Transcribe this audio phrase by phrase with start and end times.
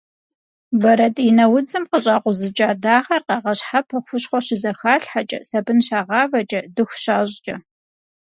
[0.81, 7.55] Бэрэтӏинэ удзым къыщӏакъузыкӏа дагъэр къагъэщхьэпэ хущхъуэ щызэхалъхьэкӏэ, сабын щагъавэкӏэ, дыху щащӏкӏэ.